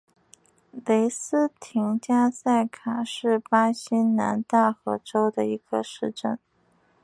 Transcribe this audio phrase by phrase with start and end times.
[0.87, 6.39] 雷斯廷加塞卡是巴西南大河州的一个市镇。